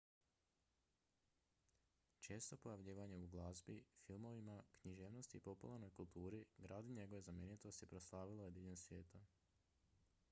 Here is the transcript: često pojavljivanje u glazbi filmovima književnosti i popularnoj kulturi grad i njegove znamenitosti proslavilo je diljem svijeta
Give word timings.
često 2.19 2.57
pojavljivanje 2.57 3.17
u 3.19 3.27
glazbi 3.27 3.83
filmovima 4.05 4.63
književnosti 4.81 5.37
i 5.37 5.45
popularnoj 5.49 5.89
kulturi 5.91 6.43
grad 6.57 6.85
i 6.85 6.93
njegove 7.01 7.21
znamenitosti 7.21 7.85
proslavilo 7.95 8.43
je 8.45 8.51
diljem 8.51 8.75
svijeta 8.77 9.25